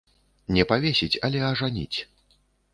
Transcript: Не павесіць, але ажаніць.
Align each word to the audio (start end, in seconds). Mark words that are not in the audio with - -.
Не 0.57 0.63
павесіць, 0.71 1.19
але 1.29 1.45
ажаніць. 1.53 1.97